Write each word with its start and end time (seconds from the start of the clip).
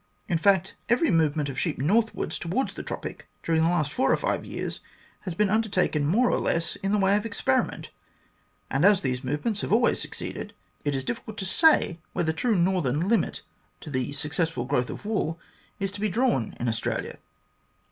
In 0.27 0.39
fact, 0.39 0.73
every 0.89 1.11
movement 1.11 1.47
of 1.47 1.59
sheep 1.59 1.77
northwards 1.77 2.39
towards 2.39 2.73
the 2.73 2.81
Tropic 2.81 3.27
during 3.43 3.61
the 3.61 3.69
last 3.69 3.93
four 3.93 4.11
or 4.11 4.17
five 4.17 4.43
years 4.43 4.79
has 5.25 5.35
been 5.35 5.51
undertaken 5.51 6.07
more 6.07 6.31
or 6.31 6.39
less 6.39 6.75
in 6.77 6.91
the 6.91 6.97
way 6.97 7.15
of 7.15 7.23
experiment, 7.23 7.91
and 8.71 8.83
as 8.83 9.01
these 9.01 9.23
movements 9.23 9.61
have 9.61 9.71
always 9.71 10.01
succeeded, 10.01 10.55
it 10.83 10.95
is 10.95 11.05
difficult 11.05 11.37
to 11.37 11.45
say 11.45 11.99
where 12.13 12.25
the 12.25 12.33
true 12.33 12.55
northern 12.55 13.07
limit 13.09 13.43
to 13.81 13.91
the 13.91 14.11
successful 14.11 14.65
growth 14.65 14.89
of 14.89 15.05
wool 15.05 15.37
is 15.79 15.91
to 15.91 16.01
be 16.01 16.09
drawn 16.09 16.55
in 16.59 16.67
Australia." 16.67 17.19